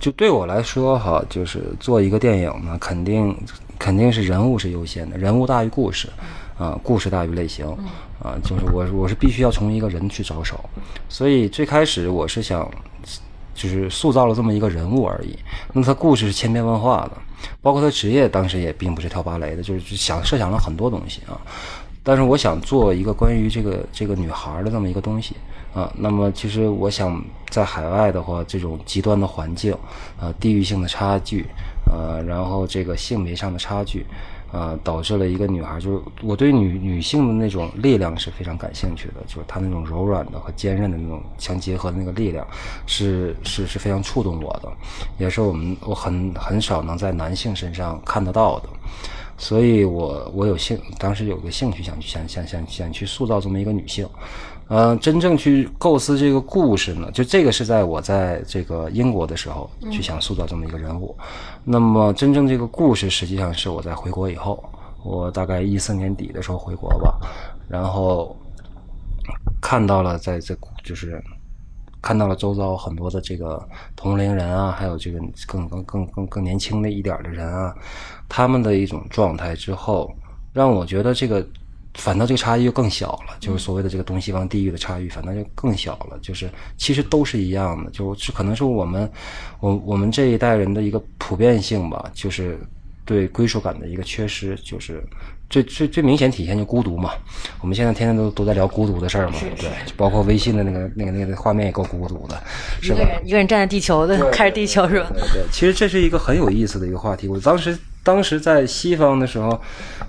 [0.00, 3.36] 就对我来说哈，就是做一个电影呢，肯定
[3.78, 6.08] 肯定是人物是优先的，人物大于故事。
[6.56, 7.66] 啊，故事大于类型，
[8.22, 10.58] 啊，就是我我是必须要从一个人去着手，
[11.08, 12.70] 所以最开始我是想，
[13.54, 15.36] 就是塑造了这么一个人物而已。
[15.72, 17.12] 那么他故事是千变万化的，
[17.60, 21.40] 包括他职业当时也并不是跳芭蕾的，就是想设想了很多东西啊。
[22.04, 25.34] 但是我想做一个关于这个这个女孩的这么一个东西
[25.74, 25.90] 啊。
[25.96, 29.72] 那么其实我想在海外的话，这种极端的环境，
[30.20, 31.46] 啊，地域性的差距，
[31.90, 34.06] 呃，然后这个性别上的差距。
[34.54, 42.46] 呃，导致了一个女孩，就是我对女女性的那种力量是非常感兴趣的，就是她那种柔软的和坚韧的那种相结合的那个力量，
[42.86, 44.72] 是是是非常触动我的，
[45.18, 48.68] 也是我们我很很少能在男性身上看得到的，
[49.36, 54.08] 所以我我有兴，当时有个兴趣想去想想想想去塑造这么一个女性。
[54.68, 61.14] 嗯，真正去构思这个故事呢，就这个是在我在这个英国的时候去想塑造这么一个人物。
[61.64, 64.64] 那么，真正这个故事实际上是我在回国以后，
[65.02, 67.20] 我大概一四年底的时候回国吧，
[67.68, 68.34] 然后
[69.60, 71.22] 看到了在这就是
[72.00, 73.62] 看到了周遭很多的这个
[73.94, 77.74] 同龄人啊，还有这个更更更更更年轻的一点的人啊，
[78.30, 80.10] 他们的一种状态之后，
[80.54, 81.46] 让我觉得这个
[81.94, 86.18] 反倒这个差异就更小了，就是所谓的这个东西方地域的差异，反倒就更小了。
[86.20, 89.10] 就是其实都是一样的，就是可能是我们
[89.60, 92.58] 我我们这一代人的一个普遍性吧，就是
[93.04, 95.02] 对归属感的一个缺失，就是
[95.48, 97.12] 最最最明显体现就孤独嘛。
[97.60, 102.42] 我们现在天天都都在聊孤独的事儿嘛，对，包括微信的那个那个那个画面也够孤独的，
[102.82, 102.98] 是吧？
[103.24, 105.10] 一个人站在地球的看着地球是吧？
[105.12, 107.28] 对对，其实这是一个很有意思的一个话题。
[107.28, 109.60] 我当时当时在西方的时候，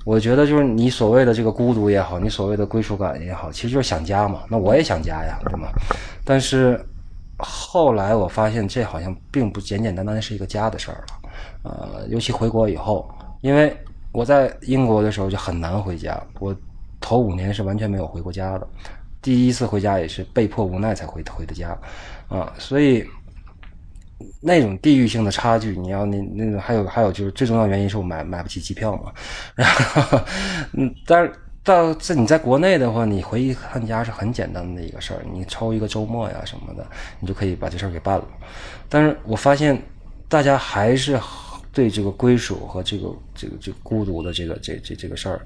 [0.03, 4.43] 我觉得就是你所谓的这个孤独也好，你所谓的归属感也好，其实就是想家嘛。
[4.49, 5.69] 那我也想家呀，对吗？
[6.23, 6.79] 但是
[7.37, 11.29] 后来我发现，这好像并不简简单单是一个家的事儿了。
[11.63, 13.09] 呃，尤其回国以后，
[13.41, 13.75] 因为
[14.11, 16.55] 我在英国的时候就很难回家，我
[16.99, 18.67] 头五年是完全没有回过家的。
[19.21, 21.75] 第一次回家也是被迫无奈才回回的家，
[22.27, 23.03] 啊，所以
[24.41, 29.11] 那种地域性的差距，你要那那还有还有就是最重要原因是我买买不起机票嘛，
[29.55, 30.19] 然后
[30.73, 36.85] 嗯，但是到这你在国内的话，你回一趟家是很简单的一个事儿，你抽一个周末呀什么的，
[37.19, 38.25] 你就可以把这事儿给办了。
[38.87, 39.81] 但是我发现
[40.29, 41.19] 大家还是
[41.73, 45.41] 对这个归属和这个这个这个孤独的这个这这这个事儿，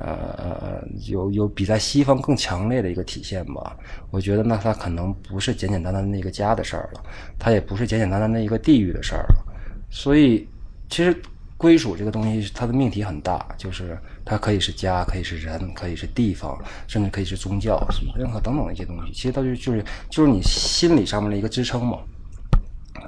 [0.00, 3.76] 呃有有比在西方更强烈的一个体现吧。
[4.10, 7.02] 我觉得那它可能不是简简单单的一个家的事儿了，
[7.38, 9.44] 它也不是简简单单的一个地域的事儿了。
[9.90, 10.46] 所以
[10.88, 11.16] 其实
[11.56, 16.56] 归属这个东西，它的命题很大，就是它可以是家，可以是人，可以是地方，
[16.86, 21.98] 甚至可以是宗教，什么任何等等的一些东西，其实它就就是就是你心理上面的一个支撑嘛。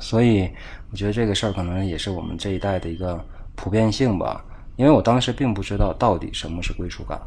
[0.00, 0.50] 所以
[0.90, 3.24] 我觉得这个事儿可能也是我们这一代的一个
[3.55, 4.44] 普遍性吧。
[4.80, 7.20] 因为我当时并不知道到底什么是归属感，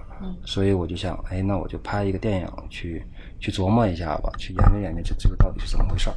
[0.44, 3.06] 所以我就想，哎，那我就拍一个电影去
[3.40, 6.16] 去琢磨一下吧，去研究研究这这个到底是怎么回事儿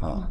[0.00, 0.26] 啊。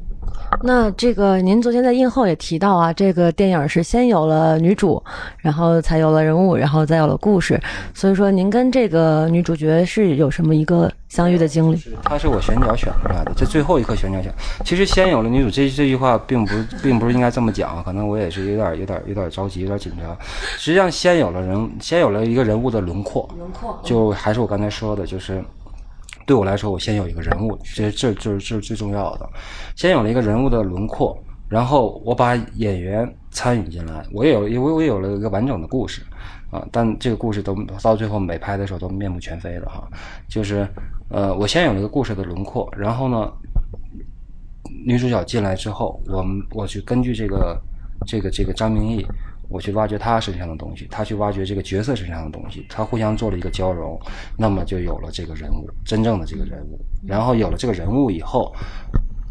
[0.64, 5.02] 那这个您昨天在映后也提到啊，这个电影是先有了女主，
[5.38, 7.60] 然后才有了人物，然后再有了故事。
[7.94, 11.80] 所以说，您跟这个女主角是有什么一个相遇的经历？
[12.04, 14.34] 她是我选角选出来的，这最后一刻选角选。
[14.66, 20.18] 其实先有了女主，这这句话并不并不是应该这么讲，可能我也是有点有点有点着急，有点紧张。
[20.58, 25.44] 实际上，先有了人，先有了一个人物的轮廓，轮廓就还是我刚才说的，就是
[26.28, 29.28] 对我来说，我先有一个人物，这这这这是最重要的。
[29.78, 36.02] 先有了一个人物的轮廓，然后我把演员参与进来，我也有我我有了一个完整的故事
[36.52, 36.68] 啊。
[36.70, 39.88] 但这个故事都到最后美拍的时候都面目全非了哈。
[40.28, 40.68] 就是
[41.10, 43.32] 呃，我先有了一个故事的轮廓，然后呢，
[44.86, 47.58] 女主角进来之后，我们我去根据这个
[48.06, 49.08] 这个这个张明义。
[49.50, 54.00] 我去挖掘他身上的东西，他去挖掘这个角色身上的东西，他互相做了一个交融，
[54.38, 56.80] 那么就有了这个人物，真正的这个人物。
[57.06, 58.54] 然后有了这个人物以后，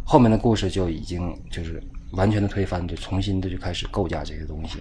[0.05, 4.79] 后面的故事就已经就是完全的推翻，就重新的就开始构架这些东西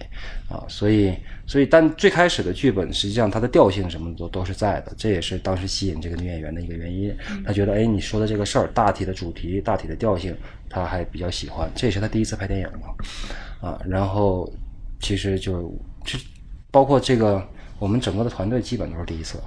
[0.48, 0.64] 啊。
[0.68, 1.14] 所以，
[1.46, 7.14] 所以但最开始的剧本实际上它的调性什么都都是在的，这也是当时吸引这个女演员的一个原因。
[7.44, 10.34] 他觉得，哎，你说的这个事儿，大体的主题、大体的调性，
[10.70, 11.70] 他还比较喜欢。
[11.74, 14.50] 这也是他第一次拍电影嘛，啊，然后。
[15.00, 15.62] 其实就
[16.04, 16.18] 就
[16.70, 17.42] 包括这个，
[17.78, 19.38] 我们整个的团队基本都是第一次，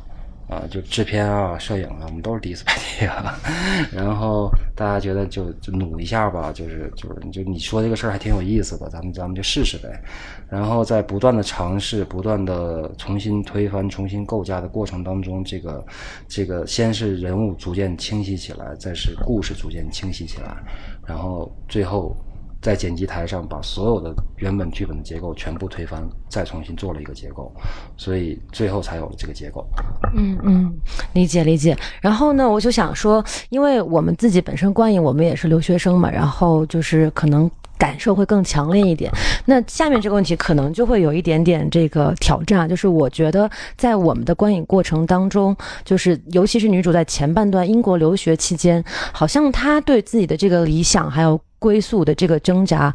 [0.48, 3.16] 啊，就制片啊、摄影啊，我们都是第一次拍电影。
[3.94, 10.02] 然后大家觉得就就努一下吧，就是就是就你说这个事儿还挺有意思的，咱们咱们就试试呗。
[10.50, 15.86] 然后在不断的尝试、不断的重新推翻、重新构架的过程当中，这个
[16.28, 20.58] 这个先是人物逐渐清晰起来，再是故事逐渐清晰起来，
[21.06, 22.16] 然后最后。
[22.62, 27.52] 在剪辑台上把所有的原本剧本的结构全部推翻，再重新做了一个结构，
[27.96, 29.66] 所以最后才有了这个结构。
[30.14, 30.74] 嗯嗯，
[31.14, 31.78] 理解理解。
[32.02, 39.10] 然后呢，我就想说，因为我们自己本身观影，我们也是留学生嘛，然后就是可能感受会更强烈一点。
[39.46, 51.40] 那下面这个问题可能就会有一点点这个挑战，就是我觉得在我们的观影过程当中，就是尤其是女主在前半段英国留学期间，好像她对自己的这个理想还有。
[51.60, 52.92] 归宿的这个挣扎，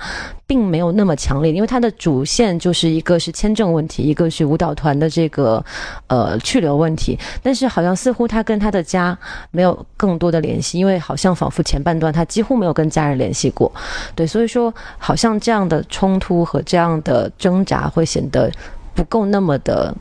[0.46, 5.62] 并没有那么强烈，因为它的主线就是一个是签证问题，一个是舞蹈团的这个
[6.06, 7.18] 呃去留问题。
[7.42, 9.16] 但是好像似乎他跟他的家
[9.50, 13.70] 没有更多的联系，因为好像仿佛前半段他几乎没有跟家人联系过。
[14.14, 18.50] 对，所以说好像这样的冲突和这样的挣扎会显得
[18.94, 19.94] 不够那么的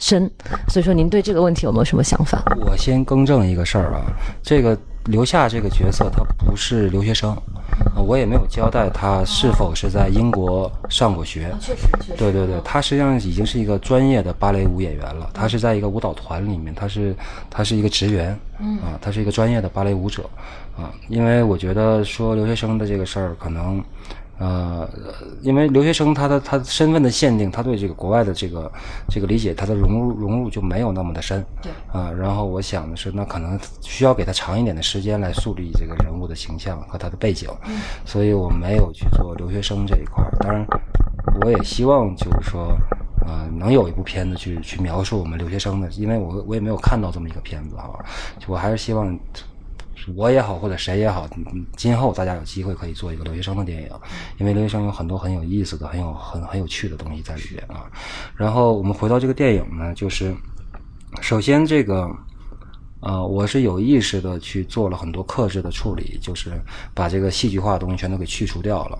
[0.00, 0.28] 深。
[0.68, 2.42] 所以说，您对这个问题有没有什么想法？
[2.66, 4.02] 我先更正一个事儿啊，
[4.42, 4.76] 这个。
[5.06, 7.36] 留下这个角色，他不是留学生，
[7.96, 11.54] 我也没有交代他是否是在英国上过学。
[11.60, 15.30] 确实，确实，对对对，他实际上已经是一个专业的芭蕾舞演员了。
[15.32, 17.14] 他是在一个舞蹈团里面，他是
[17.48, 18.30] 他是一个职员，
[18.82, 20.28] 啊，他是一个专业的芭蕾舞者，
[20.76, 23.82] 啊，因为我觉得说留学生的这个事儿可能。
[24.38, 24.88] 呃，
[25.40, 28.70] 因为留学生他的他身份的限定，他对这个国外的这个
[29.08, 31.44] 这个理解，他的融入融入就没有那么的深。
[31.62, 40.32] 对啊，然后我想的是，那可能需要给他长一点的时间来树立这个人物的形象和他的背景，嗯所以我没有去做留学生这一块儿。
[40.40, 40.66] 当然，
[41.42, 42.76] 我也希望就是说，
[43.26, 47.90] 呃，能有一部片子去去描述我们留学生的，因为我我也没有看到这么一个片子啊，
[48.48, 49.16] 我还是希望。
[50.14, 51.28] 我也好，或者谁也好，
[51.76, 53.88] 今后大家有机会可以做一个留学生的电影，
[54.38, 57.90] 因为留学生有很多很有意思的、很有很很有趣的东西在里边啊。
[58.36, 60.34] 然后我们回到这个电影呢，就是
[61.20, 62.10] 首先这个，
[63.02, 66.50] 呃，我是有意识的去做了很多克制的处理，就是
[66.94, 68.98] 把这个戏剧化的东西全都给去除掉了，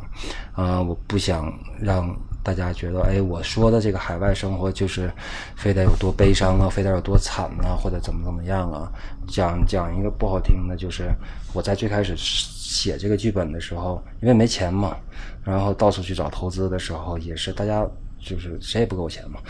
[0.53, 2.15] 啊，我不想让。
[2.45, 5.09] 大家觉得，哎，我说的这个海外生活就是
[5.55, 8.91] 非得有多悲伤啊，非得有多惨啊，或者怎么怎么样啊？
[9.29, 11.15] 讲讲一个不好听的，就是
[11.53, 14.97] 我在最开始写这个剧本的时候，因为没钱嘛，
[15.45, 17.87] 然后到处去找投资的时候，也是大家。
[18.25, 19.41] 就是谁也不给我钱嘛，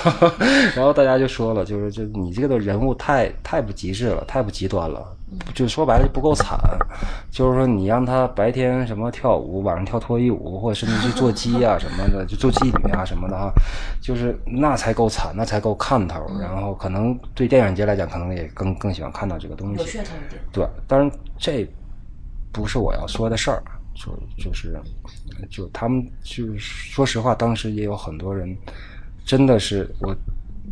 [0.76, 5.02] 然后大家就说了，就是就你这个的人物太太不极致了，太不极端了，
[5.54, 6.58] 就说白了就不够惨。
[7.30, 13.50] 就是说你让他白天什么跳舞，晚上跳脱衣舞，或者甚至去做鸡啊什么的， 就做妓女啊什么的啊，
[14.00, 16.20] 就是那才够惨，那才够看头。
[16.38, 19.76] 然后可能对电影节来讲，可能也更更喜欢看到这个东西。
[19.76, 20.42] 有噱头一点。
[20.52, 21.66] 对，当然这
[22.52, 23.62] 不是我要说的事儿。
[23.98, 24.80] 就就是，
[25.50, 28.56] 就他们就是说实话，当时也有很多人，
[29.24, 30.16] 真的是我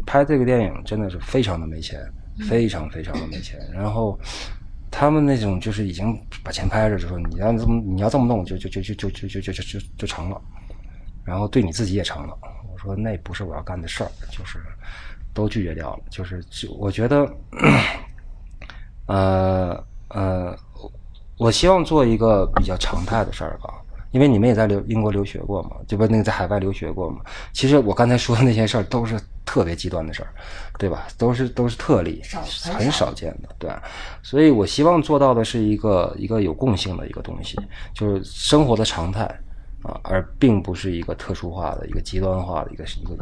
[0.07, 2.01] 拍这个电影真的是非常的没钱，
[2.49, 3.59] 非常非常的没钱。
[3.75, 4.17] 然后
[4.93, 10.41] 他们那种就是已经把钱拍着，就说你要这么你要这么弄，就就就就就就就就就就就成了。
[11.25, 12.39] 然后对你自己也成了。
[12.73, 14.61] 我说那不是我要干的事儿，就是
[15.35, 16.05] 都拒绝掉了。
[16.11, 17.29] 就是就我觉得，
[19.07, 20.57] 呃呃。
[21.39, 23.75] 我希望做一个比较常态的事儿吧，
[24.11, 26.07] 因为你们也在留英国留学过嘛，对吧？
[26.11, 27.21] 那个在海外留学过嘛。
[27.53, 30.29] 其实我刚才说的那些事儿都是特别极端的事儿，
[30.79, 31.07] 对吧？
[31.19, 32.23] 都是都是特例，
[32.73, 33.71] 很少见的，对。
[34.23, 37.59] 所以我希望做到的是一个一个有共性的一个东西，
[37.95, 39.29] 就是生活的常态。
[39.83, 43.15] 啊，而并不是一个特殊化的一个极端化的一个一个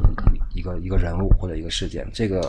[0.54, 2.40] 一个一个人物或者一个事件，这个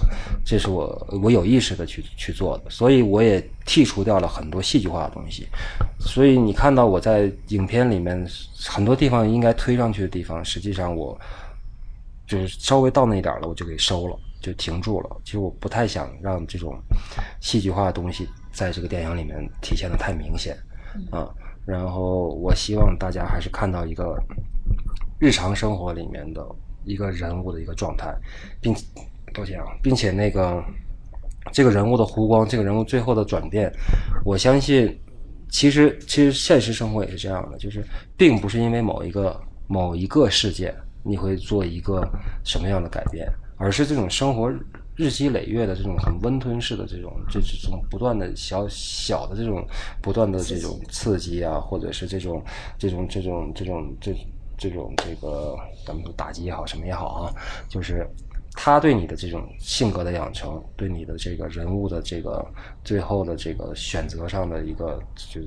[0.45, 5.47] 这是我我有意识的去去做的，所以我也剔除掉了很多戏剧化的东西，
[5.99, 8.25] 所以你看到我在影片里面
[8.69, 11.19] 很多地方应该推上去的地方，实际上我
[12.25, 15.17] 就是稍微到那一点了，我就给收了，就停住了。
[15.25, 16.79] 其实我不太想让这种
[17.41, 20.57] 戏剧化的东西在这个电影里面体现的太明显
[21.11, 21.27] 啊。
[21.65, 24.21] 然后我希望大家还是看到一个
[25.19, 26.45] 日常生活里面的
[26.83, 28.15] 一个人物的一个状态，
[28.61, 28.73] 并
[29.33, 30.63] 抱歉啊，并且那个
[31.51, 33.71] 这个人物的弧光，这个人物最后的转变，
[34.23, 34.95] 我相信
[35.49, 37.83] 其实其实现实生活也是这样的，就是
[38.15, 42.07] 并不是因为某一个某一个事件你会做一个
[42.43, 44.53] 什么样的改变，而是这种生活。
[44.95, 49.65] 日积累月的这种很温吞式的这种，这这种不断的小小的这种
[50.01, 52.41] 不断的这种刺激啊，或者是这种
[52.77, 54.15] 这种这种这种这
[54.57, 57.33] 这种这个咱们说打击也好，什么也好啊，
[57.67, 58.07] 就是
[58.53, 62.45] 他对你的这种性格的养成，对你的这个人物的这个
[62.83, 65.41] 最后的这个选择上的一个就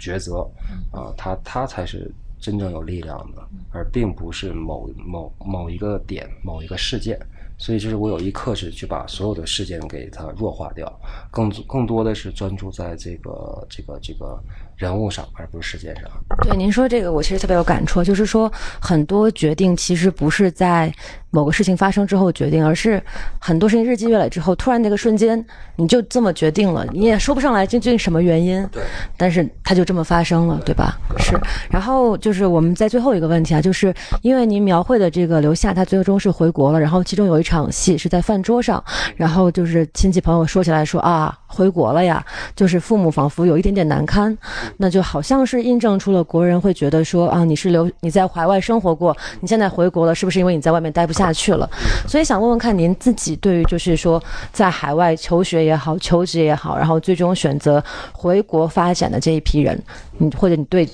[0.00, 0.50] 抉择
[0.90, 2.10] 啊，他他才是
[2.40, 7.20] 真正有力量的，而并不是某某某一个点某一个事件。
[7.62, 10.92] 所以就是我有一刻是，去把所有的事件给它弱化掉，
[11.30, 14.36] 更更多的是专注在这个这个这个
[14.82, 16.04] 人物上，而不是事件上。
[16.42, 20.92] 对您说这个，我其实特别有感触，就是说很多决定其实不是在。
[21.34, 23.02] 某个事情发生之后决定，而是
[23.38, 25.42] 很多事情日积月累之后，突然那个瞬间
[25.76, 28.62] 你就这么决定了，你也说不上来究竟什么原因。
[28.70, 28.82] 对，
[29.16, 30.98] 但是它就这么发生了，对吧？
[31.16, 31.34] 是。
[31.70, 38.84] 然后就是我们在最后一个问题啊，就是因为您描绘的这个刘夏，他最终是回国了，然后其中有一场戏是在饭桌上，
[39.16, 42.22] 然后就是亲戚朋友说起来说啊，回国了呀，
[42.54, 44.36] 就是父母仿佛有一点点难堪，
[44.76, 51.22] 那就好像是印证出了国人会觉得说啊，你是留你在海外生活过，你现在回国了，是不是因为你在外面待不下？
[51.22, 51.70] 下去了，
[52.08, 54.20] 所以想问问看您自己对于就是说
[54.52, 59.80] 在海外求学也好、求职也好，然后最终选择回国发展的这一批人，
[60.18, 60.84] 你或者你对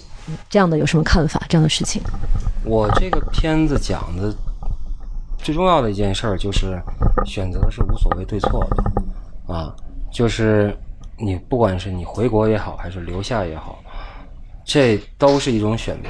[0.51, 1.41] 这样的有什么看法？
[1.49, 2.03] 这样的事情，
[2.63, 4.31] 我这个片子讲的
[5.39, 6.79] 最重要的一件事儿就是
[7.25, 9.75] 选择是无所谓对错的啊，
[10.13, 10.77] 就是
[11.19, 13.79] 你不管是你回国也好，还是留下也好，
[14.65, 16.09] 这都是一种选择。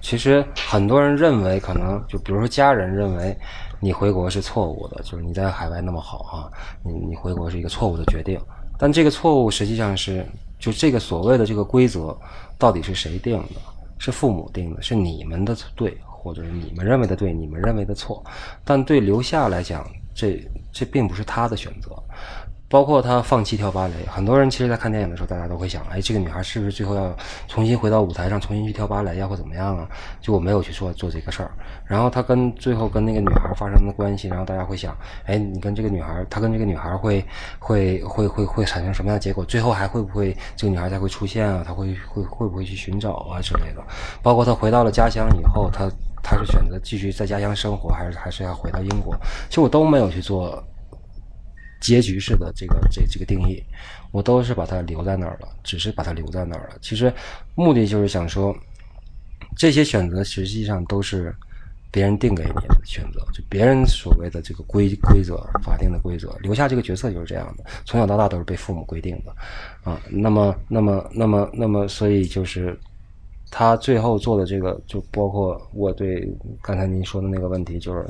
[0.00, 3.36] 其实很多人认为，可能就比如说家人认为
[3.80, 6.50] 你回国是错误的，就是你在海外那么好啊，
[6.82, 8.40] 你你回国是一个错误的决定。
[8.78, 10.24] 但这个错误实际上是，
[10.58, 12.16] 就这个所谓的这个规则，
[12.56, 13.60] 到底是谁定的？
[13.98, 18.24] 是父母定的，是你们的对，或者是你们认为的对，你们认为的错。
[18.64, 20.40] 但对留下来讲，这
[20.72, 21.90] 这并不是他的选择。
[22.70, 27.12] 包括他放弃跳芭蕾，很多人其实，在看电影的时候，大家都会想，哎，这个女孩是不是最后要
[27.48, 29.88] 重新回到舞台上，重新去跳芭蕾呀，或怎么样啊？
[30.20, 31.50] 就我没有去做做这个事儿。
[31.84, 34.96] 然后他跟最后跟那个女孩发生的关系，然后大家会想，
[35.26, 37.24] 哎，你跟这个女孩，他跟这个女孩会
[37.58, 39.44] 会会会会产生什么样的结果？
[39.44, 41.64] 最后还会不会这个女孩再会出现啊？
[41.66, 43.82] 他会会会不会去寻找啊之类的？
[44.22, 45.90] 包括他回到了家乡以后，他
[46.22, 49.12] 他是选择继续在家乡生活，还是还是要回到英国？
[49.48, 50.62] 其实我都没有去做。
[51.80, 53.62] 结局式的这个这这个定义，
[54.12, 56.76] 我都是把它留在那儿了，只是把它留在那儿了。
[56.82, 57.12] 其实
[57.54, 58.54] 目的就是想说，
[59.56, 61.34] 这些选择实际上都是
[61.90, 66.36] 别人定给你的选择，就别人所谓的这个规规则、法定的规则。
[66.42, 69.34] 留下这个角色就是这样的，从小到大都是被父母规定的
[69.90, 69.98] 啊。
[70.10, 72.78] 那么，那么，那么，那么，所以就是
[73.50, 78.04] 他最后做的这个，就包括我对刚才您说的那个问题，就是。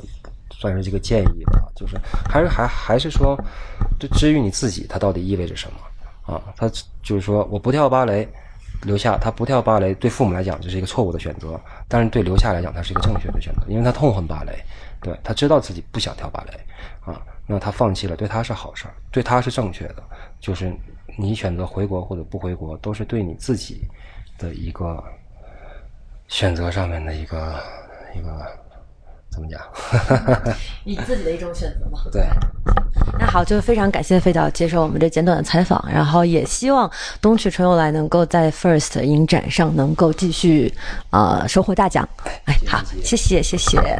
[0.61, 1.97] 算是这个建议吧，就是
[2.29, 3.35] 还是还还是说，
[3.99, 6.39] 就至于你自己，它到底意味着什么啊？
[6.55, 6.69] 他
[7.01, 8.29] 就是说，我不跳芭蕾，
[8.83, 14.63] 留下他不跳芭蕾，对父母来讲这是一个错误的选择，但是对留下来讲，他是一个正确的选择，因为他痛恨芭蕾，
[15.01, 20.03] 对他知道自己不想跳芭蕾啊，那他放弃了，对他是好事儿，对他是正确的，
[20.39, 20.71] 就是
[21.17, 23.81] 你选择回国或者不回国，都是对你自己
[24.37, 25.03] 的一个
[26.27, 27.59] 选择上面的一个
[28.15, 28.60] 一个。
[29.31, 29.59] 怎么讲？
[30.83, 31.99] 你自己的一种选择嘛。
[32.11, 32.23] 对。
[33.17, 36.89] 那好，就非常感谢费导接受我们这简短的采访，然后也希望
[37.21, 40.73] 冬去春又来能够在 First 影展上能够继续，
[41.11, 42.07] 呃，收获大奖。
[42.45, 43.97] 哎，好，谢谢，谢谢。